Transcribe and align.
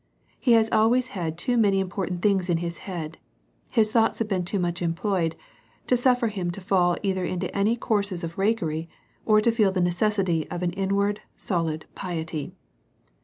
He 0.39 0.53
has 0.53 0.67
always 0.71 1.09
had 1.13 1.37
too 1.37 1.57
many 1.59 1.79
important 1.79 2.23
things 2.23 2.49
in 2.49 2.57
his 2.57 2.79
head, 2.89 3.19
his 3.69 3.91
thoughts 3.91 4.17
have 4.17 4.27
been 4.27 4.43
too 4.43 4.57
much 4.57 4.81
employed 4.81 5.35
to 5.85 5.95
suffer 5.95 6.29
him 6.29 6.49
to 6.53 6.59
fall 6.59 6.97
either 7.03 7.23
into 7.23 7.55
any 7.55 7.75
courses 7.75 8.23
of 8.23 8.35
rakery, 8.35 8.89
or 9.27 9.41
to 9.41 9.51
feel 9.51 9.71
the 9.71 9.79
necessity 9.79 10.49
of 10.49 10.63
an 10.63 10.71
inward, 10.71 11.21
solid 11.37 11.85
piety. 11.93 12.51